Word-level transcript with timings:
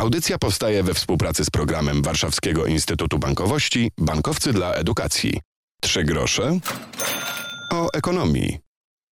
Audycja 0.00 0.38
powstaje 0.38 0.82
we 0.82 0.94
współpracy 0.94 1.44
z 1.44 1.50
programem 1.50 2.02
Warszawskiego 2.02 2.66
Instytutu 2.66 3.18
Bankowości 3.18 3.90
Bankowcy 3.98 4.52
dla 4.52 4.72
Edukacji. 4.72 5.40
Trzy 5.80 6.04
grosze 6.04 6.58
o 7.72 7.88
ekonomii. 7.94 8.58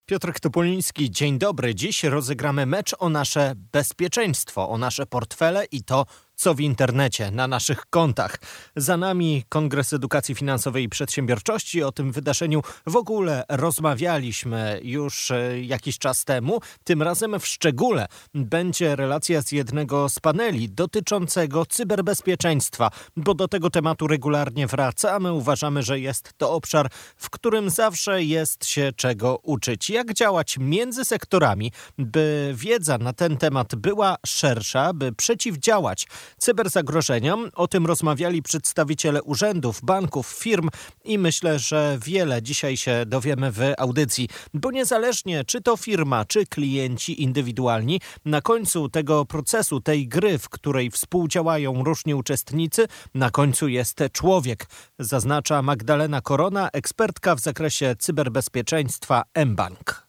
Piotr 0.06 0.32
Topoliński, 0.40 1.10
dzień 1.10 1.38
dobry. 1.38 1.74
Dziś 1.74 2.04
rozegramy 2.04 2.66
mecz 2.66 2.94
o 2.98 3.08
nasze 3.08 3.52
bezpieczeństwo, 3.72 4.68
o 4.68 4.78
nasze 4.78 5.06
portfele 5.06 5.64
i 5.64 5.84
to, 5.84 6.06
co 6.38 6.54
w 6.54 6.60
internecie, 6.60 7.30
na 7.30 7.48
naszych 7.48 7.86
kontach. 7.90 8.38
Za 8.76 8.96
nami 8.96 9.44
Kongres 9.48 9.92
Edukacji 9.92 10.34
Finansowej 10.34 10.84
i 10.84 10.88
Przedsiębiorczości. 10.88 11.82
O 11.82 11.92
tym 11.92 12.12
wydarzeniu 12.12 12.62
w 12.86 12.96
ogóle 12.96 13.44
rozmawialiśmy 13.48 14.80
już 14.82 15.30
e, 15.30 15.60
jakiś 15.60 15.98
czas 15.98 16.24
temu. 16.24 16.60
Tym 16.84 17.02
razem 17.02 17.40
w 17.40 17.46
szczególe 17.46 18.06
będzie 18.34 18.96
relacja 18.96 19.42
z 19.42 19.52
jednego 19.52 20.08
z 20.08 20.18
paneli 20.18 20.68
dotyczącego 20.68 21.66
cyberbezpieczeństwa, 21.66 22.90
bo 23.16 23.34
do 23.34 23.48
tego 23.48 23.70
tematu 23.70 24.06
regularnie 24.06 24.66
wracamy. 24.66 25.32
Uważamy, 25.32 25.82
że 25.82 26.00
jest 26.00 26.32
to 26.36 26.52
obszar, 26.52 26.90
w 27.16 27.30
którym 27.30 27.70
zawsze 27.70 28.22
jest 28.22 28.66
się 28.66 28.92
czego 28.96 29.38
uczyć. 29.42 29.90
Jak 29.90 30.14
działać 30.14 30.56
między 30.58 31.04
sektorami, 31.04 31.72
by 31.98 32.52
wiedza 32.54 32.98
na 32.98 33.12
ten 33.12 33.36
temat 33.36 33.74
była 33.74 34.16
szersza, 34.26 34.92
by 34.92 35.12
przeciwdziałać 35.12 36.06
cyberzagrożeniom. 36.38 37.50
O 37.54 37.68
tym 37.68 37.86
rozmawiali 37.86 38.42
przedstawiciele 38.42 39.22
urzędów, 39.22 39.80
banków, 39.82 40.26
firm 40.26 40.68
i 41.04 41.18
myślę, 41.18 41.58
że 41.58 41.98
wiele 42.04 42.42
dzisiaj 42.42 42.76
się 42.76 43.04
dowiemy 43.06 43.52
w 43.52 43.60
audycji, 43.78 44.28
bo 44.54 44.70
niezależnie 44.70 45.44
czy 45.44 45.60
to 45.60 45.76
firma, 45.76 46.24
czy 46.24 46.46
klienci 46.46 47.22
indywidualni, 47.22 48.00
na 48.24 48.40
końcu 48.40 48.88
tego 48.88 49.24
procesu, 49.24 49.80
tej 49.80 50.08
gry, 50.08 50.38
w 50.38 50.48
której 50.48 50.90
współdziałają 50.90 51.84
różni 51.84 52.14
uczestnicy, 52.14 52.86
na 53.14 53.30
końcu 53.30 53.68
jest 53.68 54.00
człowiek, 54.12 54.66
zaznacza 54.98 55.62
Magdalena 55.62 56.20
Korona, 56.20 56.70
ekspertka 56.72 57.34
w 57.34 57.40
zakresie 57.40 57.94
cyberbezpieczeństwa 57.98 59.22
mBank. 59.46 60.08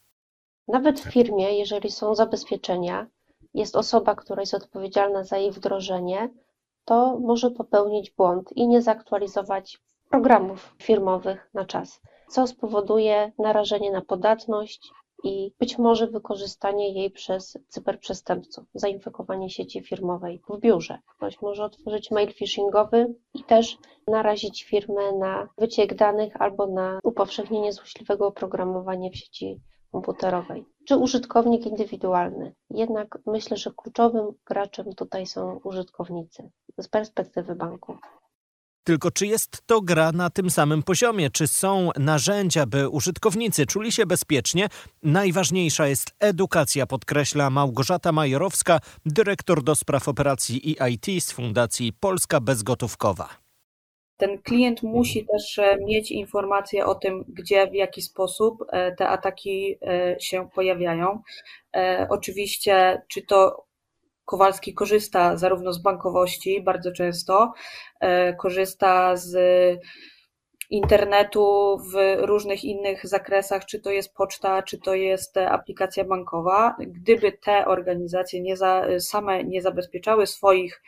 Nawet 0.67 1.00
w 1.00 1.14
firmie, 1.14 1.59
jeżeli 1.59 1.92
są 1.92 2.16
zabezpieczenia, 2.16 3.08
jest 3.53 3.75
osoba, 3.75 4.16
która 4.16 4.42
jest 4.42 4.53
odpowiedzialna 4.53 5.23
za 5.23 5.38
jej 5.38 5.52
wdrożenie, 5.52 6.30
to 6.86 7.19
może 7.19 7.52
popełnić 7.52 8.11
błąd 8.11 8.52
i 8.52 8.67
nie 8.67 8.81
zaktualizować 8.81 9.80
programów 10.09 10.75
firmowych 10.81 11.50
na 11.53 11.66
czas, 11.66 12.02
co 12.30 12.47
spowoduje 12.47 13.31
narażenie 13.38 13.91
na 13.91 14.02
podatność 14.02 14.91
i 15.23 15.52
być 15.59 15.78
może 15.78 16.08
wykorzystanie 16.08 16.94
jej 16.94 17.11
przez 17.11 17.58
cyberprzestępców, 17.67 18.66
zainfekowanie 18.73 19.50
sieci 19.50 19.81
firmowej 19.81 20.41
w 20.50 20.59
biurze. 20.59 21.00
Ktoś 21.17 21.41
może 21.41 21.63
otworzyć 21.63 22.11
mail 22.11 22.34
phishingowy 22.34 23.16
i 23.34 23.44
też 23.44 23.78
narazić 24.08 24.63
firmę 24.63 25.11
na 25.11 25.50
wyciek 25.58 25.95
danych 25.95 26.41
albo 26.41 26.67
na 26.67 27.00
upowszechnienie 27.03 27.73
złośliwego 27.73 28.28
oprogramowania 28.28 29.09
w 29.09 29.16
sieci 29.16 29.59
komputerowej, 29.92 30.66
czy 30.88 30.98
użytkownik 30.98 31.66
indywidualny. 31.66 32.56
Jednak 32.70 33.18
myślę, 33.26 33.58
że 33.58 33.72
kluczowym 33.78 34.26
graczem 34.46 34.96
tutaj 34.96 35.26
są 35.26 35.59
użytkownicy 35.64 36.52
z 36.78 36.88
perspektywy 36.88 37.56
banku. 37.56 37.98
Tylko 38.84 39.12
czy 39.12 39.28
jest 39.28 39.62
to 39.66 39.81
gra 39.81 40.12
na 40.12 40.30
tym 40.30 40.50
samym 40.50 40.84
poziomie? 40.84 41.30
Czy 41.30 41.48
są 41.48 41.90
narzędzia, 41.98 42.66
by 42.66 42.90
użytkownicy 42.90 43.66
czuli 43.66 43.92
się 43.92 44.06
bezpiecznie? 44.06 44.68
Najważniejsza 45.04 45.88
jest 45.88 46.12
edukacja, 46.20 46.88
podkreśla 46.88 47.50
Małgorzata 47.50 48.12
Majorowska, 48.12 48.80
dyrektor 49.06 49.64
do 49.64 49.74
operacji 50.06 50.76
EIT 50.80 51.06
z 51.20 51.31
Fundacji 51.31 51.94
Polska 51.94 52.40
Bezgotówkowa 52.40 53.48
ten 54.20 54.42
klient 54.42 54.84
musi 54.84 55.25
też 55.25 55.59
e, 55.59 55.78
mieć 55.86 56.12
informacje 56.12 56.86
o 56.86 56.95
tym, 56.95 57.25
gdzie, 57.28 57.67
w 57.67 57.73
jaki 57.73 58.02
sposób 58.02 58.66
e, 58.69 58.96
te 58.96 59.09
ataki 59.09 59.78
e, 59.81 60.16
się 60.19 60.50
pojawiają. 60.56 61.22
Oczywiście, 62.09 63.02
czy 63.07 63.22
to 63.22 63.66
Kowalski 64.25 64.74
korzysta 64.74 65.38
zarówno 65.38 65.74
z 65.74 65.81
bankowości 65.81 66.62
bardzo 66.62 66.91
często, 66.91 67.53
korzysta 68.38 69.16
z 69.16 69.38
internetu 70.69 71.78
w 71.94 72.18
różnych 72.19 72.63
innych 72.63 73.07
zakresach, 73.07 73.66
czy 73.66 73.80
to 73.80 73.91
jest 73.91 74.13
poczta, 74.13 74.63
czy 74.63 74.78
to 74.78 74.94
jest 74.94 75.38
aplikacja 75.38 76.03
bankowa. 76.03 76.75
Gdyby 76.80 77.31
te 77.31 77.66
organizacje 77.66 78.41
nie 78.41 78.57
za, 78.57 78.85
same 79.00 79.44
nie 79.44 79.62
zabezpieczały 79.62 80.28
swoich 80.28 80.81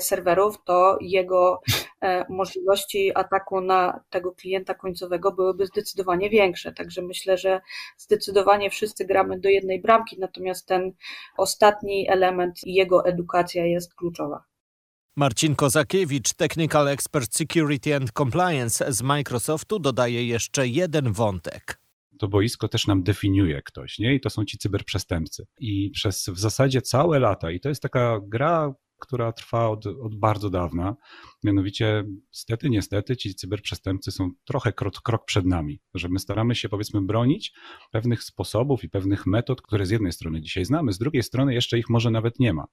serwerów, 0.00 0.64
to 0.64 0.98
jego 1.00 1.60
e, 2.00 2.24
możliwości 2.28 3.12
ataku 3.14 3.60
na 3.60 4.00
tego 4.10 4.32
klienta 4.32 4.74
końcowego 4.74 5.32
byłyby 5.32 5.66
zdecydowanie 5.66 6.30
większe. 6.30 6.72
Także 6.72 7.02
myślę, 7.02 7.36
że 7.36 7.60
zdecydowanie 7.96 8.70
wszyscy 8.70 9.04
gramy 9.04 9.40
do 9.40 9.48
jednej 9.48 9.80
bramki, 9.80 10.16
natomiast 10.20 10.66
ten 10.66 10.92
ostatni 11.36 12.10
element 12.10 12.64
i 12.64 12.74
jego 12.74 13.06
edukacja 13.06 13.66
jest 13.66 13.94
kluczowa. 13.94 14.44
Marcin 15.18 15.56
Kozakiewicz, 15.56 16.34
Technical 16.34 16.88
Expert 16.88 17.34
Security 17.34 17.96
and 17.96 18.12
Compliance 18.12 18.92
z 18.92 19.02
Microsoftu, 19.02 19.78
dodaje 19.78 20.26
jeszcze 20.26 20.68
jeden 20.68 21.12
wątek 21.12 21.78
to 22.18 22.28
boisko 22.28 22.68
też 22.68 22.86
nam 22.86 23.02
definiuje 23.02 23.62
ktoś, 23.62 23.98
nie? 23.98 24.14
I 24.14 24.20
to 24.20 24.30
są 24.30 24.44
ci 24.44 24.58
cyberprzestępcy. 24.58 25.46
I 25.60 25.90
przez 25.90 26.28
w 26.28 26.38
zasadzie 26.38 26.82
całe 26.82 27.18
lata, 27.18 27.50
i 27.50 27.60
to 27.60 27.68
jest 27.68 27.82
taka 27.82 28.20
gra, 28.22 28.74
która 28.98 29.32
trwa 29.32 29.68
od, 29.68 29.86
od 29.86 30.18
bardzo 30.18 30.50
dawna. 30.50 30.96
Mianowicie, 31.44 32.04
stety, 32.30 32.70
niestety, 32.70 33.16
ci 33.16 33.34
cyberprzestępcy 33.34 34.10
są 34.10 34.30
trochę 34.44 34.72
krok, 34.72 35.02
krok 35.02 35.24
przed 35.24 35.46
nami, 35.46 35.80
że 35.94 36.08
my 36.08 36.18
staramy 36.18 36.54
się, 36.54 36.68
powiedzmy, 36.68 37.02
bronić 37.02 37.52
pewnych 37.90 38.22
sposobów 38.22 38.84
i 38.84 38.88
pewnych 38.88 39.26
metod, 39.26 39.62
które 39.62 39.86
z 39.86 39.90
jednej 39.90 40.12
strony 40.12 40.40
dzisiaj 40.40 40.64
znamy, 40.64 40.92
z 40.92 40.98
drugiej 40.98 41.22
strony 41.22 41.54
jeszcze 41.54 41.78
ich 41.78 41.90
może 41.90 42.10
nawet 42.10 42.38
nie 42.38 42.52
ma. 42.52 42.66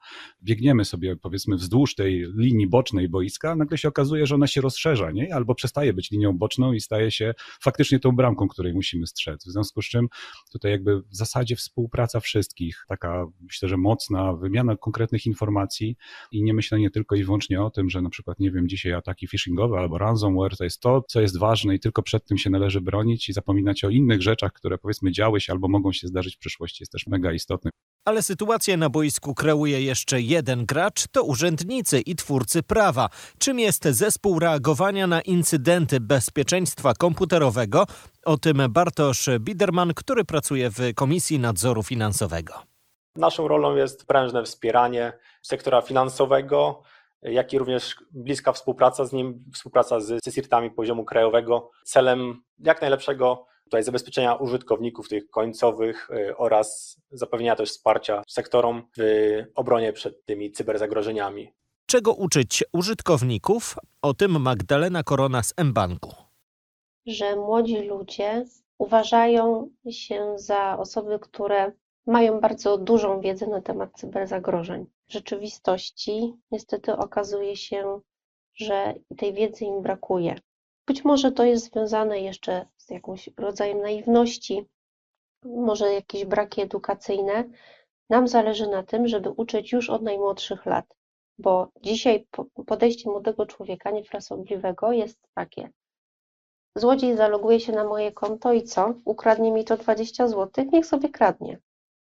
Biegniemy 0.43 0.85
sobie, 0.85 1.15
powiedzmy, 1.15 1.55
wzdłuż 1.55 1.95
tej 1.95 2.25
linii 2.35 2.67
bocznej 2.67 3.09
boiska, 3.09 3.55
nagle 3.55 3.77
się 3.77 3.87
okazuje, 3.87 4.25
że 4.25 4.35
ona 4.35 4.47
się 4.47 4.61
rozszerza, 4.61 5.11
nie? 5.11 5.35
Albo 5.35 5.55
przestaje 5.55 5.93
być 5.93 6.11
linią 6.11 6.37
boczną 6.37 6.73
i 6.73 6.79
staje 6.79 7.11
się 7.11 7.33
faktycznie 7.61 7.99
tą 7.99 8.11
bramką, 8.11 8.47
której 8.47 8.73
musimy 8.73 9.07
strzec. 9.07 9.45
W 9.45 9.51
związku 9.51 9.81
z 9.81 9.85
czym 9.85 10.07
tutaj 10.51 10.71
jakby 10.71 11.01
w 11.01 11.15
zasadzie 11.15 11.55
współpraca 11.55 12.19
wszystkich, 12.19 12.85
taka 12.87 13.25
myślę, 13.41 13.69
że 13.69 13.77
mocna 13.77 14.33
wymiana 14.33 14.77
konkretnych 14.77 15.25
informacji, 15.25 15.97
i 16.31 16.43
nie 16.43 16.53
myślenie 16.53 16.89
tylko 16.89 17.15
i 17.15 17.23
wyłącznie 17.23 17.61
o 17.61 17.69
tym, 17.69 17.89
że 17.89 18.01
na 18.01 18.09
przykład, 18.09 18.39
nie 18.39 18.51
wiem, 18.51 18.69
dzisiaj 18.69 18.93
ataki 18.93 19.27
phishingowe 19.27 19.79
albo 19.79 19.97
ransomware 19.97 20.57
to 20.57 20.63
jest 20.63 20.79
to, 20.79 21.03
co 21.07 21.21
jest 21.21 21.39
ważne 21.39 21.75
i 21.75 21.79
tylko 21.79 22.03
przed 22.03 22.25
tym 22.25 22.37
się 22.37 22.49
należy 22.49 22.81
bronić 22.81 23.29
i 23.29 23.33
zapominać 23.33 23.83
o 23.83 23.89
innych 23.89 24.21
rzeczach, 24.21 24.53
które 24.53 24.77
powiedzmy 24.77 25.11
działy 25.11 25.41
się 25.41 25.53
albo 25.53 25.67
mogą 25.67 25.93
się 25.93 26.07
zdarzyć 26.07 26.35
w 26.35 26.39
przyszłości, 26.39 26.83
jest 26.83 26.91
też 26.91 27.07
mega 27.07 27.33
istotne. 27.33 27.71
Ale 28.05 28.23
sytuację 28.23 28.77
na 28.77 28.89
boisku 28.89 29.35
kreuje 29.35 29.81
jeszcze 29.81 30.21
jeden 30.21 30.65
gracz, 30.65 31.07
to 31.11 31.23
urzędnicy 31.23 32.01
i 32.01 32.15
twórcy 32.15 32.63
prawa. 32.63 33.09
Czym 33.37 33.59
jest 33.59 33.83
zespół 33.83 34.39
reagowania 34.39 35.07
na 35.07 35.21
incydenty 35.21 35.99
bezpieczeństwa 35.99 36.93
komputerowego? 36.93 37.85
O 38.25 38.37
tym 38.37 38.61
Bartosz 38.69 39.29
Biderman, 39.39 39.93
który 39.93 40.25
pracuje 40.25 40.69
w 40.69 40.93
Komisji 40.95 41.39
Nadzoru 41.39 41.83
Finansowego. 41.83 42.74
Naszą 43.15 43.47
rolą 43.47 43.75
jest 43.75 44.05
prężne 44.05 44.43
wspieranie 44.43 45.13
sektora 45.41 45.81
finansowego, 45.81 46.81
jak 47.21 47.53
i 47.53 47.59
również 47.59 47.95
bliska 48.11 48.53
współpraca 48.53 49.05
z 49.05 49.13
nim, 49.13 49.43
współpraca 49.53 49.99
z 49.99 50.23
CSIRT-ami 50.23 50.71
poziomu 50.71 51.05
krajowego, 51.05 51.71
celem 51.83 52.43
jak 52.59 52.81
najlepszego 52.81 53.45
tutaj 53.63 53.83
zabezpieczenia 53.83 54.35
użytkowników 54.35 55.09
tych 55.09 55.29
końcowych 55.29 56.09
y, 56.09 56.37
oraz 56.37 56.97
zapewnienia 57.11 57.55
też 57.55 57.69
wsparcia 57.69 58.23
sektorom 58.27 58.87
w 58.97 59.01
obronie 59.55 59.93
przed 59.93 60.25
tymi 60.25 60.51
cyberzagrożeniami. 60.51 61.53
Czego 61.85 62.13
uczyć 62.13 62.63
użytkowników? 62.73 63.75
O 64.01 64.13
tym 64.13 64.41
Magdalena 64.41 65.03
Korona 65.03 65.43
z 65.43 65.53
mBanku. 65.63 66.13
Że 67.05 67.35
młodzi 67.35 67.77
ludzie 67.77 68.45
uważają 68.77 69.69
się 69.89 70.33
za 70.35 70.77
osoby, 70.77 71.19
które 71.19 71.71
mają 72.05 72.39
bardzo 72.39 72.77
dużą 72.77 73.21
wiedzę 73.21 73.47
na 73.47 73.61
temat 73.61 73.89
cyberzagrożeń. 73.93 74.85
W 75.07 75.13
rzeczywistości 75.13 76.33
niestety 76.51 76.97
okazuje 76.97 77.55
się, 77.55 77.99
że 78.53 78.93
tej 79.17 79.33
wiedzy 79.33 79.65
im 79.65 79.81
brakuje. 79.81 80.35
Być 80.87 81.03
może 81.05 81.31
to 81.31 81.43
jest 81.43 81.65
związane 81.71 82.19
jeszcze 82.19 82.65
z 82.77 82.89
jakimś 82.89 83.29
rodzajem 83.37 83.81
naiwności, 83.81 84.65
może 85.43 85.93
jakieś 85.93 86.25
braki 86.25 86.61
edukacyjne. 86.61 87.43
Nam 88.09 88.27
zależy 88.27 88.67
na 88.67 88.83
tym, 88.83 89.07
żeby 89.07 89.29
uczyć 89.29 89.71
już 89.71 89.89
od 89.89 90.01
najmłodszych 90.01 90.65
lat, 90.65 90.95
bo 91.37 91.67
dzisiaj 91.81 92.27
podejście 92.67 93.09
młodego 93.09 93.45
człowieka 93.45 93.91
niefrasobliwego 93.91 94.91
jest 94.91 95.19
takie. 95.33 95.69
Złodziej 96.75 97.17
zaloguje 97.17 97.59
się 97.59 97.71
na 97.71 97.83
moje 97.83 98.11
konto 98.11 98.53
i 98.53 98.63
co? 98.63 98.93
Ukradnie 99.05 99.51
mi 99.51 99.65
to 99.65 99.77
20 99.77 100.27
zł? 100.27 100.65
Niech 100.73 100.85
sobie 100.85 101.09
kradnie. 101.09 101.59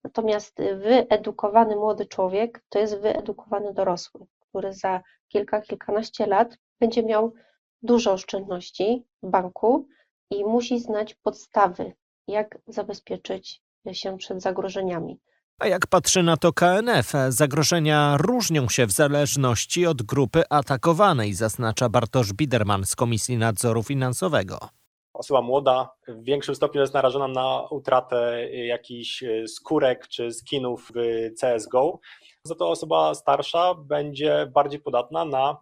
Natomiast 0.04 0.58
wyedukowany 0.76 1.76
młody 1.76 2.06
człowiek 2.06 2.64
to 2.68 2.78
jest 2.78 3.00
wyedukowany 3.00 3.74
dorosły. 3.74 4.26
który 4.48 4.72
za 4.72 5.02
kilka, 5.28 5.60
kilkanaście 5.60 6.26
lat 6.26 6.58
będzie 6.80 7.02
miał 7.02 7.34
dużo 7.82 8.12
oszczędności 8.12 9.06
w 9.22 9.30
banku 9.30 9.88
i 10.30 10.44
musi 10.44 10.80
znać 10.80 11.14
podstawy, 11.14 11.92
jak 12.28 12.58
zabezpieczyć 12.66 13.62
się 13.92 14.18
przed 14.18 14.42
zagrożeniami. 14.42 15.20
A 15.58 15.66
jak 15.66 15.86
patrzy 15.86 16.22
na 16.22 16.36
to 16.36 16.52
KNF, 16.52 17.12
zagrożenia 17.28 18.16
różnią 18.16 18.68
się 18.68 18.86
w 18.86 18.92
zależności 18.92 19.86
od 19.86 20.02
grupy 20.02 20.42
atakowanej, 20.50 21.34
zaznacza 21.34 21.88
Bartosz 21.88 22.32
Biderman 22.32 22.86
z 22.86 22.96
Komisji 22.96 23.38
Nadzoru 23.38 23.82
Finansowego. 23.82 24.77
Osoba 25.18 25.42
młoda 25.42 25.90
w 26.08 26.24
większym 26.24 26.54
stopniu 26.54 26.80
jest 26.80 26.94
narażona 26.94 27.28
na 27.28 27.68
utratę 27.70 28.48
jakichś 28.50 29.24
skórek 29.46 30.08
czy 30.08 30.32
skinów 30.32 30.92
w 30.94 31.30
CSGO. 31.40 31.98
Za 32.42 32.54
to 32.54 32.70
osoba 32.70 33.14
starsza 33.14 33.74
będzie 33.74 34.46
bardziej 34.54 34.80
podatna 34.80 35.24
na 35.24 35.56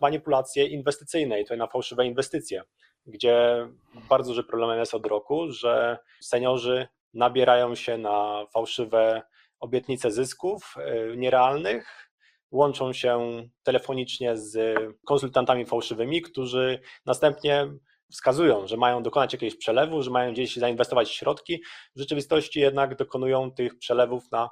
manipulacje 0.00 0.66
inwestycyjne 0.66 1.40
i 1.40 1.44
na 1.56 1.66
fałszywe 1.66 2.06
inwestycje, 2.06 2.62
gdzie 3.06 3.68
bardzo 4.08 4.30
duży 4.30 4.44
problemem 4.44 4.78
jest 4.78 4.94
od 4.94 5.06
roku, 5.06 5.50
że 5.50 5.98
seniorzy 6.20 6.88
nabierają 7.14 7.74
się 7.74 7.98
na 7.98 8.46
fałszywe 8.52 9.22
obietnice 9.60 10.10
zysków 10.10 10.74
e, 10.76 11.16
nierealnych, 11.16 12.10
łączą 12.50 12.92
się 12.92 13.42
telefonicznie 13.62 14.36
z 14.36 14.78
konsultantami 15.06 15.66
fałszywymi, 15.66 16.22
którzy 16.22 16.80
następnie 17.06 17.68
wskazują, 18.14 18.66
że 18.66 18.76
mają 18.76 19.02
dokonać 19.02 19.32
jakiegoś 19.32 19.56
przelewu, 19.56 20.02
że 20.02 20.10
mają 20.10 20.32
gdzieś 20.32 20.56
zainwestować 20.56 21.10
środki. 21.10 21.62
W 21.96 21.98
rzeczywistości 21.98 22.60
jednak 22.60 22.96
dokonują 22.96 23.50
tych 23.50 23.78
przelewów 23.78 24.30
na 24.32 24.50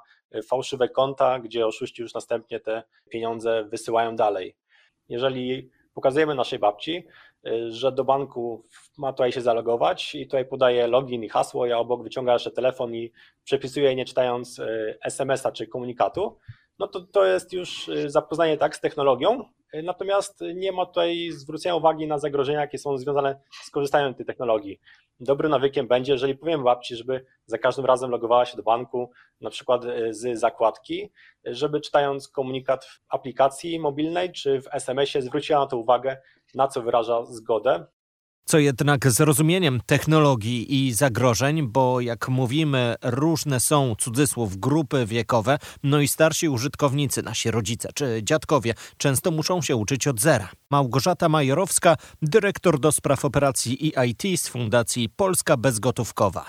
fałszywe 0.49 0.89
konta, 0.89 1.39
gdzie 1.39 1.67
oszuści 1.67 2.01
już 2.01 2.13
następnie 2.13 2.59
te 2.59 2.83
pieniądze 3.09 3.63
wysyłają 3.63 4.15
dalej. 4.15 4.55
Jeżeli 5.09 5.69
pokazujemy 5.93 6.35
naszej 6.35 6.59
babci, 6.59 7.07
y, 7.47 7.71
że 7.71 7.91
do 7.91 8.03
banku 8.03 8.65
ma 8.97 9.13
tutaj 9.13 9.31
się 9.31 9.41
zalogować 9.41 10.15
i 10.15 10.25
tutaj 10.25 10.45
podaje 10.45 10.87
login 10.87 11.23
i 11.23 11.29
hasło, 11.29 11.65
ja 11.65 11.77
obok 11.77 12.03
wyciąga 12.03 12.33
jeszcze 12.33 12.51
telefon 12.51 12.95
i 12.95 13.11
przepisuję 13.43 13.95
nie 13.95 14.05
czytając 14.05 14.59
y, 14.59 14.97
SMS-a 15.03 15.51
czy 15.51 15.67
komunikatu, 15.67 16.37
no 16.79 16.87
to 16.87 17.01
to 17.01 17.25
jest 17.25 17.53
już 17.53 17.87
y, 17.87 18.09
zapoznanie 18.09 18.57
tak 18.57 18.75
z 18.75 18.79
technologią, 18.81 19.43
natomiast 19.83 20.43
nie 20.55 20.71
ma 20.71 20.85
tutaj 20.85 21.31
zwrócenia 21.31 21.75
uwagi 21.75 22.07
na 22.07 22.19
zagrożenia, 22.19 22.61
jakie 22.61 22.77
są 22.77 22.97
związane 22.97 23.39
z 23.63 23.69
korzystaniem 23.69 24.13
tej 24.13 24.25
technologii. 24.25 24.79
Dobrym 25.19 25.51
nawykiem 25.51 25.87
będzie, 25.87 26.13
jeżeli 26.13 26.37
powiem 26.37 26.63
babci, 26.63 26.95
żeby 26.95 27.25
za 27.45 27.57
każdym 27.57 27.85
razem 27.85 28.11
logowała 28.11 28.45
się 28.45 28.57
do 28.57 28.63
banku, 28.63 29.11
na 29.41 29.49
przykład 29.49 29.83
z 30.09 30.39
zakładki, 30.39 31.11
żeby 31.45 31.81
czytając 31.81 32.27
komunikat 32.27 32.85
w 32.85 32.99
aplikacji 33.09 33.79
mobilnej 33.79 34.31
czy 34.31 34.61
w 34.61 34.67
SMS-ie 34.71 35.21
zwróciła 35.21 35.59
na 35.59 35.67
to 35.67 35.77
uwagę, 35.77 36.17
na 36.55 36.67
co 36.67 36.81
wyraża 36.81 37.25
zgodę, 37.25 37.85
co 38.45 38.59
jednak 38.59 39.11
z 39.11 39.19
rozumieniem 39.19 39.81
technologii 39.85 40.87
i 40.87 40.93
zagrożeń, 40.93 41.67
bo 41.67 42.01
jak 42.01 42.29
mówimy, 42.29 42.95
różne 43.03 43.59
są 43.59 43.95
cudzysłów 43.99 44.57
grupy 44.57 45.05
wiekowe, 45.05 45.57
no 45.83 45.99
i 45.99 46.07
starsi 46.07 46.49
użytkownicy, 46.49 47.23
nasi 47.23 47.51
rodzice 47.51 47.89
czy 47.95 48.19
dziadkowie, 48.23 48.73
często 48.97 49.31
muszą 49.31 49.61
się 49.61 49.75
uczyć 49.75 50.07
od 50.07 50.19
zera. 50.19 50.49
Małgorzata 50.71 51.29
Majorowska, 51.29 51.97
dyrektor 52.21 52.79
do 52.79 52.91
spraw 52.91 53.25
operacji 53.25 53.93
EIT 53.95 54.21
z 54.35 54.47
Fundacji 54.47 55.09
Polska 55.09 55.57
Bezgotówkowa. 55.57 56.45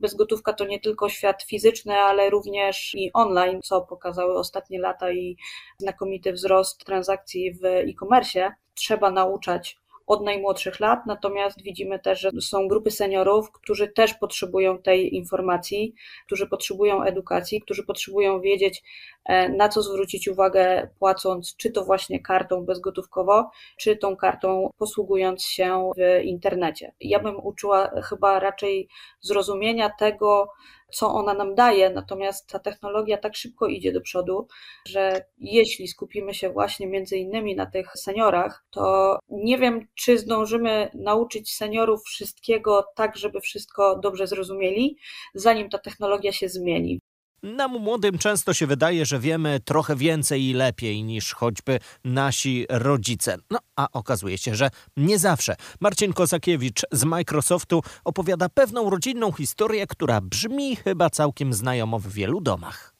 Bezgotówka 0.00 0.52
to 0.52 0.64
nie 0.66 0.80
tylko 0.80 1.08
świat 1.08 1.42
fizyczny, 1.42 1.94
ale 1.94 2.30
również 2.30 2.94
i 2.94 3.10
online, 3.12 3.60
co 3.62 3.80
pokazały 3.80 4.38
ostatnie 4.38 4.80
lata 4.80 5.12
i 5.12 5.36
znakomity 5.78 6.32
wzrost 6.32 6.84
transakcji 6.84 7.52
w 7.52 7.64
e-commerce. 7.64 8.52
Trzeba 8.74 9.10
nauczać 9.10 9.78
od 10.06 10.24
najmłodszych 10.24 10.80
lat, 10.80 11.06
natomiast 11.06 11.62
widzimy 11.62 11.98
też, 11.98 12.20
że 12.20 12.30
są 12.40 12.68
grupy 12.68 12.90
seniorów, 12.90 13.52
którzy 13.52 13.88
też 13.88 14.14
potrzebują 14.14 14.78
tej 14.78 15.14
informacji, 15.14 15.94
którzy 16.26 16.46
potrzebują 16.46 17.02
edukacji, 17.02 17.60
którzy 17.60 17.84
potrzebują 17.84 18.40
wiedzieć, 18.40 18.82
e, 19.24 19.48
na 19.48 19.68
co 19.68 19.82
zwrócić 19.82 20.28
uwagę, 20.28 20.88
płacąc 20.98 21.56
czy 21.56 21.70
to 21.70 21.84
właśnie 21.84 22.20
kartą 22.20 22.64
bezgotówkowo, 22.64 23.50
czy 23.76 23.96
tą 23.96 24.16
kartą 24.16 24.70
posługując 24.78 25.42
się 25.42 25.90
w 25.96 26.24
internecie. 26.24 26.92
Ja 27.00 27.18
bym 27.18 27.46
uczyła 27.46 27.90
chyba 28.02 28.40
raczej 28.40 28.88
zrozumienia 29.20 29.90
tego, 29.90 30.48
co 30.92 31.14
ona 31.14 31.34
nam 31.34 31.54
daje, 31.54 31.90
natomiast 31.90 32.48
ta 32.48 32.58
technologia 32.58 33.18
tak 33.18 33.36
szybko 33.36 33.66
idzie 33.66 33.92
do 33.92 34.00
przodu, 34.00 34.48
że 34.88 35.24
jeśli 35.38 35.88
skupimy 35.88 36.34
się 36.34 36.50
właśnie 36.50 36.86
między 36.86 37.16
innymi 37.16 37.56
na 37.56 37.66
tych 37.66 37.92
seniorach, 37.94 38.64
to 38.70 39.18
nie 39.28 39.58
wiem, 39.58 39.86
czy 39.94 40.18
zdążymy 40.18 40.90
nauczyć 40.94 41.54
seniorów 41.54 42.02
wszystkiego 42.04 42.84
tak, 42.94 43.16
żeby 43.16 43.40
wszystko 43.40 43.98
dobrze 43.98 44.26
zrozumieli, 44.26 44.96
zanim 45.34 45.68
ta 45.68 45.78
technologia 45.78 46.32
się 46.32 46.48
zmieni. 46.48 47.00
Nam 47.46 47.72
młodym 47.72 48.18
często 48.18 48.54
się 48.54 48.66
wydaje, 48.66 49.06
że 49.06 49.18
wiemy 49.18 49.60
trochę 49.64 49.96
więcej 49.96 50.44
i 50.44 50.52
lepiej 50.52 51.04
niż 51.04 51.34
choćby 51.34 51.78
nasi 52.04 52.66
rodzice. 52.70 53.36
No 53.50 53.58
a 53.76 53.88
okazuje 53.92 54.38
się, 54.38 54.54
że 54.54 54.70
nie 54.96 55.18
zawsze. 55.18 55.56
Marcin 55.80 56.12
Kozakiewicz 56.12 56.82
z 56.92 57.04
Microsoftu 57.04 57.82
opowiada 58.04 58.48
pewną 58.48 58.90
rodzinną 58.90 59.32
historię, 59.32 59.86
która 59.86 60.20
brzmi 60.20 60.76
chyba 60.76 61.10
całkiem 61.10 61.52
znajomo 61.54 61.98
w 61.98 62.08
wielu 62.08 62.40
domach. 62.40 62.95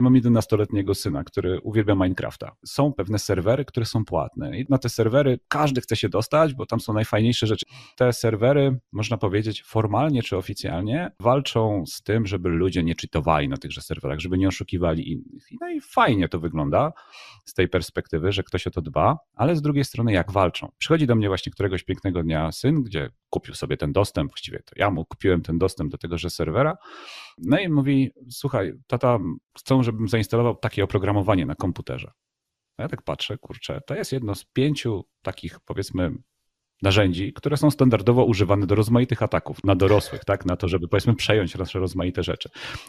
Mam 0.00 0.14
11-letniego 0.14 0.94
syna, 0.94 1.24
który 1.24 1.60
uwielbia 1.60 1.94
Minecrafta. 1.94 2.56
Są 2.66 2.92
pewne 2.92 3.18
serwery, 3.18 3.64
które 3.64 3.86
są 3.86 4.04
płatne 4.04 4.58
i 4.58 4.66
na 4.68 4.78
te 4.78 4.88
serwery 4.88 5.38
każdy 5.48 5.80
chce 5.80 5.96
się 5.96 6.08
dostać, 6.08 6.54
bo 6.54 6.66
tam 6.66 6.80
są 6.80 6.92
najfajniejsze 6.92 7.46
rzeczy. 7.46 7.66
Te 7.96 8.12
serwery, 8.12 8.78
można 8.92 9.16
powiedzieć, 9.16 9.62
formalnie 9.62 10.22
czy 10.22 10.36
oficjalnie 10.36 11.10
walczą 11.20 11.84
z 11.86 12.02
tym, 12.02 12.26
żeby 12.26 12.48
ludzie 12.48 12.82
nie 12.82 12.94
czytowali 12.94 13.48
na 13.48 13.56
tychże 13.56 13.80
serwerach, 13.80 14.20
żeby 14.20 14.38
nie 14.38 14.48
oszukiwali 14.48 15.12
innych. 15.12 15.46
No 15.60 15.70
i 15.70 15.80
fajnie 15.80 16.28
to 16.28 16.40
wygląda 16.40 16.92
z 17.44 17.54
tej 17.54 17.68
perspektywy, 17.68 18.32
że 18.32 18.42
ktoś 18.42 18.66
o 18.66 18.70
to 18.70 18.82
dba, 18.82 19.18
ale 19.34 19.56
z 19.56 19.62
drugiej 19.62 19.84
strony 19.84 20.12
jak 20.12 20.32
walczą. 20.32 20.72
Przychodzi 20.78 21.06
do 21.06 21.14
mnie 21.14 21.28
właśnie 21.28 21.52
któregoś 21.52 21.84
pięknego 21.84 22.22
dnia 22.22 22.52
syn, 22.52 22.82
gdzie 22.82 23.10
kupił 23.30 23.54
sobie 23.54 23.76
ten 23.76 23.92
dostęp, 23.92 24.30
właściwie 24.30 24.58
to 24.58 24.72
ja 24.76 24.90
mu 24.90 25.04
kupiłem 25.04 25.42
ten 25.42 25.58
dostęp 25.58 25.92
do 25.92 25.98
tegoże 25.98 26.30
serwera. 26.30 26.76
No 27.38 27.58
i 27.58 27.68
mówi, 27.68 28.10
słuchaj, 28.30 28.72
tata, 28.86 29.18
chcą, 29.58 29.82
żebym 29.94 30.08
zainstalował 30.08 30.56
takie 30.56 30.84
oprogramowanie 30.84 31.46
na 31.46 31.54
komputerze. 31.54 32.10
A 32.76 32.82
ja 32.82 32.88
tak 32.88 33.02
patrzę, 33.02 33.38
kurczę, 33.38 33.80
to 33.86 33.94
jest 33.94 34.12
jedno 34.12 34.34
z 34.34 34.44
pięciu 34.44 35.04
takich, 35.22 35.60
powiedzmy, 35.60 36.10
narzędzi, 36.82 37.32
które 37.32 37.56
są 37.56 37.70
standardowo 37.70 38.24
używane 38.24 38.66
do 38.66 38.74
rozmaitych 38.74 39.22
ataków 39.22 39.64
na 39.64 39.76
dorosłych, 39.76 40.24
tak, 40.24 40.46
na 40.46 40.56
to, 40.56 40.68
żeby 40.68 40.88
powiedzmy 40.88 41.14
przejąć 41.14 41.54
nasze 41.54 41.78
rozmaite 41.78 42.22
rzeczy. 42.22 42.48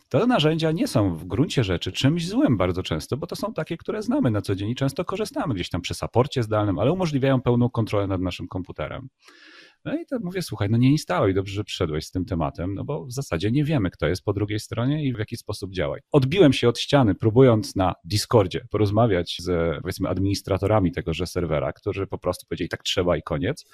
Te 0.09 0.27
narzędzia 0.27 0.71
nie 0.71 0.87
są 0.87 1.15
w 1.15 1.25
gruncie 1.25 1.63
rzeczy 1.63 1.91
czymś 1.91 2.27
złym 2.27 2.57
bardzo 2.57 2.83
często, 2.83 3.17
bo 3.17 3.27
to 3.27 3.35
są 3.35 3.53
takie, 3.53 3.77
które 3.77 4.03
znamy 4.03 4.31
na 4.31 4.41
co 4.41 4.55
dzień 4.55 4.69
i 4.69 4.75
często 4.75 5.05
korzystamy 5.05 5.53
gdzieś 5.53 5.69
tam 5.69 5.81
przy 5.81 5.93
saporcie 5.93 6.43
zdalnym, 6.43 6.79
ale 6.79 6.91
umożliwiają 6.91 7.41
pełną 7.41 7.69
kontrolę 7.69 8.07
nad 8.07 8.21
naszym 8.21 8.47
komputerem. 8.47 9.09
No 9.85 9.95
i 9.95 10.05
to 10.05 10.19
mówię, 10.23 10.41
słuchaj, 10.41 10.69
no 10.69 10.77
nie 10.77 10.91
instaluj, 10.91 11.33
dobrze, 11.33 11.53
że 11.53 11.63
przyszedłeś 11.63 12.05
z 12.05 12.11
tym 12.11 12.25
tematem, 12.25 12.75
no 12.75 12.83
bo 12.83 13.05
w 13.05 13.11
zasadzie 13.11 13.51
nie 13.51 13.63
wiemy, 13.63 13.91
kto 13.91 14.07
jest 14.07 14.23
po 14.23 14.33
drugiej 14.33 14.59
stronie 14.59 15.05
i 15.05 15.13
w 15.13 15.19
jaki 15.19 15.37
sposób 15.37 15.71
działaj. 15.71 16.01
Odbiłem 16.11 16.53
się 16.53 16.69
od 16.69 16.79
ściany, 16.79 17.15
próbując 17.15 17.75
na 17.75 17.93
Discordzie 18.03 18.65
porozmawiać 18.69 19.37
z, 19.39 19.81
powiedzmy, 19.81 20.09
administratorami 20.09 20.91
tegoże 20.91 21.27
serwera, 21.27 21.73
którzy 21.73 22.07
po 22.07 22.17
prostu 22.17 22.45
powiedzieli, 22.47 22.69
tak 22.69 22.83
trzeba 22.83 23.17
i 23.17 23.21
koniec. 23.21 23.65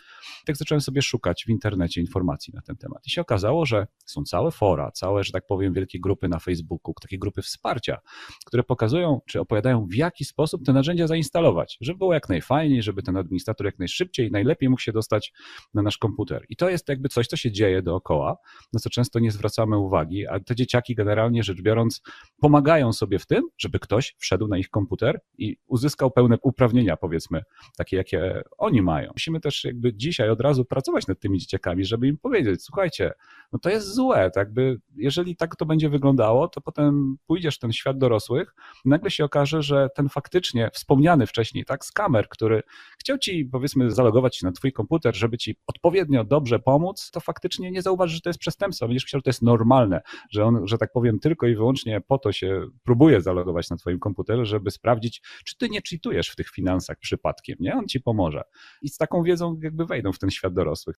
Tak 0.45 0.57
zacząłem 0.57 0.81
sobie 0.81 1.01
szukać 1.01 1.43
w 1.45 1.49
internecie 1.49 2.01
informacji 2.01 2.53
na 2.53 2.61
ten 2.61 2.75
temat. 2.75 3.07
I 3.07 3.09
się 3.09 3.21
okazało, 3.21 3.65
że 3.65 3.87
są 4.05 4.23
całe 4.23 4.51
fora, 4.51 4.91
całe, 4.91 5.23
że 5.23 5.31
tak 5.31 5.47
powiem, 5.47 5.73
wielkie 5.73 5.99
grupy 5.99 6.27
na 6.27 6.39
Facebooku, 6.39 6.93
takie 7.01 7.17
grupy 7.17 7.41
wsparcia, 7.41 7.97
które 8.45 8.63
pokazują, 8.63 9.21
czy 9.27 9.39
opowiadają, 9.39 9.85
w 9.85 9.95
jaki 9.95 10.25
sposób 10.25 10.65
te 10.65 10.73
narzędzia 10.73 11.07
zainstalować, 11.07 11.77
żeby 11.81 11.97
było 11.97 12.13
jak 12.13 12.29
najfajniej, 12.29 12.83
żeby 12.83 13.03
ten 13.03 13.17
administrator 13.17 13.65
jak 13.65 13.79
najszybciej 13.79 14.31
najlepiej 14.31 14.69
mógł 14.69 14.81
się 14.81 14.91
dostać 14.91 15.33
na 15.73 15.81
nasz 15.81 16.00
komputer. 16.01 16.45
I 16.49 16.55
to 16.55 16.69
jest 16.69 16.89
jakby 16.89 17.09
coś, 17.09 17.27
co 17.27 17.37
się 17.37 17.51
dzieje 17.51 17.81
dookoła, 17.81 18.37
na 18.73 18.79
co 18.79 18.89
często 18.89 19.19
nie 19.19 19.31
zwracamy 19.31 19.77
uwagi, 19.77 20.27
a 20.27 20.39
te 20.39 20.55
dzieciaki 20.55 20.95
generalnie 20.95 21.43
rzecz 21.43 21.61
biorąc 21.61 22.01
pomagają 22.39 22.93
sobie 22.93 23.19
w 23.19 23.25
tym, 23.25 23.43
żeby 23.57 23.79
ktoś 23.79 24.15
wszedł 24.17 24.47
na 24.47 24.57
ich 24.57 24.69
komputer 24.69 25.21
i 25.37 25.57
uzyskał 25.67 26.11
pełne 26.11 26.37
uprawnienia, 26.41 26.97
powiedzmy, 26.97 27.43
takie 27.77 27.97
jakie 27.97 28.41
oni 28.57 28.81
mają. 28.81 29.11
Musimy 29.13 29.39
też 29.39 29.63
jakby 29.63 29.93
dzisiaj 29.93 30.29
od 30.29 30.41
razu 30.41 30.65
pracować 30.65 31.07
nad 31.07 31.19
tymi 31.19 31.39
dzieciakami, 31.39 31.85
żeby 31.85 32.07
im 32.07 32.17
powiedzieć, 32.17 32.63
słuchajcie, 32.63 33.11
no 33.53 33.59
to 33.59 33.69
jest 33.69 33.93
złe, 33.93 34.31
tak 34.31 34.53
by, 34.53 34.79
jeżeli 34.95 35.35
tak 35.35 35.55
to 35.55 35.65
będzie 35.65 35.89
wyglądało, 35.89 36.47
to 36.47 36.61
potem 36.61 37.17
pójdziesz 37.27 37.55
w 37.55 37.59
ten 37.59 37.71
świat 37.71 37.97
dorosłych, 37.97 38.55
nagle 38.85 39.11
się 39.11 39.25
okaże, 39.25 39.61
że 39.61 39.89
ten 39.95 40.09
faktycznie 40.09 40.69
wspomniany 40.73 41.27
wcześniej, 41.27 41.65
tak, 41.65 41.85
skamer, 41.85 42.29
który 42.29 42.63
chciał 42.99 43.17
ci, 43.17 43.45
powiedzmy, 43.45 43.91
zalogować 43.91 44.37
się 44.37 44.45
na 44.45 44.51
twój 44.51 44.73
komputer, 44.73 45.15
żeby 45.15 45.37
ci 45.37 45.55
odpowiedzieć 45.67 45.90
odpowiednio 45.91 46.23
dobrze 46.23 46.59
pomóc, 46.59 47.11
to 47.11 47.19
faktycznie 47.19 47.71
nie 47.71 47.81
zauważysz, 47.81 48.15
że 48.15 48.21
to 48.21 48.29
jest 48.29 48.39
przestępstwo. 48.39 48.87
Będziesz 48.87 49.03
myślał, 49.03 49.19
że 49.19 49.23
to 49.23 49.29
jest 49.29 49.41
normalne, 49.41 50.01
że 50.29 50.45
on, 50.45 50.67
że 50.67 50.77
tak 50.77 50.91
powiem, 50.91 51.19
tylko 51.19 51.47
i 51.47 51.55
wyłącznie 51.55 52.01
po 52.01 52.17
to 52.17 52.31
się 52.31 52.67
próbuje 52.83 53.21
zalogować 53.21 53.69
na 53.69 53.77
twoim 53.77 53.99
komputerze, 53.99 54.45
żeby 54.45 54.71
sprawdzić, 54.71 55.21
czy 55.45 55.57
ty 55.57 55.69
nie 55.69 55.81
cheatujesz 55.89 56.29
w 56.29 56.35
tych 56.35 56.49
finansach 56.49 56.97
przypadkiem, 56.99 57.57
nie? 57.59 57.75
On 57.75 57.87
ci 57.87 57.99
pomoże. 58.01 58.43
I 58.81 58.89
z 58.89 58.97
taką 58.97 59.23
wiedzą 59.23 59.59
jakby 59.63 59.85
wejdą 59.85 60.11
w 60.11 60.19
ten 60.19 60.31
świat 60.31 60.53
dorosłych. 60.53 60.95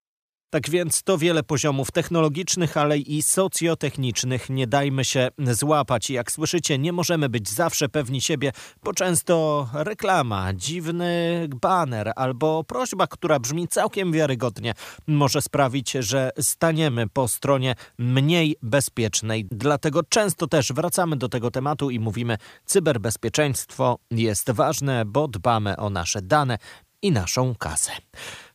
Tak 0.50 0.70
więc 0.70 1.02
to 1.02 1.18
wiele 1.18 1.42
poziomów 1.42 1.90
technologicznych, 1.92 2.76
ale 2.76 2.98
i 2.98 3.22
socjotechnicznych. 3.22 4.50
Nie 4.50 4.66
dajmy 4.66 5.04
się 5.04 5.28
złapać. 5.38 6.10
Jak 6.10 6.32
słyszycie, 6.32 6.78
nie 6.78 6.92
możemy 6.92 7.28
być 7.28 7.50
zawsze 7.50 7.88
pewni 7.88 8.20
siebie, 8.20 8.52
bo 8.84 8.92
często 8.92 9.68
reklama, 9.72 10.52
dziwny 10.54 11.48
baner 11.60 12.12
albo 12.16 12.64
prośba, 12.64 13.06
która 13.06 13.38
brzmi 13.38 13.68
całkiem 13.68 14.12
wiarygodnie, 14.12 14.74
może 15.06 15.42
sprawić, 15.42 15.92
że 15.92 16.30
staniemy 16.40 17.08
po 17.08 17.28
stronie 17.28 17.74
mniej 17.98 18.56
bezpiecznej. 18.62 19.46
Dlatego 19.50 20.02
często 20.02 20.46
też 20.46 20.72
wracamy 20.72 21.16
do 21.16 21.28
tego 21.28 21.50
tematu 21.50 21.90
i 21.90 22.00
mówimy, 22.00 22.38
cyberbezpieczeństwo 22.64 23.98
jest 24.10 24.50
ważne, 24.50 25.04
bo 25.04 25.28
dbamy 25.28 25.76
o 25.76 25.90
nasze 25.90 26.22
dane, 26.22 26.58
i 27.04 27.12
naszą 27.12 27.54
kasę. 27.54 27.92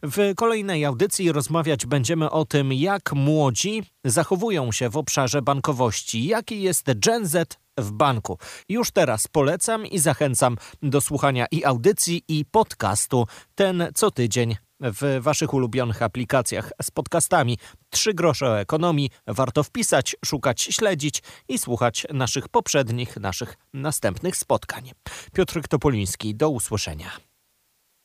W 0.04 0.36
kolejnej 0.36 0.86
audycji 0.86 1.32
rozmawiać 1.32 1.86
będziemy 1.86 2.30
o 2.30 2.46
tym, 2.46 2.74
jak 2.74 3.14
młodzi 3.14 3.84
zachowują 4.06 4.72
się 4.72 4.90
w 4.90 4.98
obszarze 4.98 5.42
bankowości, 5.42 6.26
jaki 6.26 6.62
jest 6.62 6.86
Gen 7.00 7.28
Z 7.28 7.58
w 7.78 7.92
banku. 7.92 8.38
Już 8.70 8.92
teraz 8.92 9.28
polecam 9.28 9.86
i 9.86 10.00
zachęcam 10.00 10.58
do 10.82 11.02
słuchania 11.02 11.46
i 11.52 11.66
audycji, 11.66 12.24
i 12.28 12.46
podcastu 12.46 13.28
ten 13.56 13.88
co 13.96 14.12
tydzień 14.12 14.56
w 14.80 15.20
Waszych 15.22 15.54
ulubionych 15.54 16.02
aplikacjach 16.02 16.72
z 16.82 16.92
podcastami. 16.92 17.58
Trzy 17.90 18.14
grosze 18.14 18.50
o 18.50 18.60
ekonomii 18.60 19.10
warto 19.28 19.64
wpisać, 19.64 20.16
szukać, 20.26 20.62
śledzić 20.62 21.24
i 21.48 21.58
słuchać 21.58 22.08
naszych 22.14 22.50
poprzednich, 22.50 23.18
naszych 23.18 23.58
następnych 23.74 24.38
spotkań. 24.38 24.92
Piotr 25.34 25.62
Topoliński, 25.68 26.36
do 26.36 26.50
usłyszenia. 26.50 27.29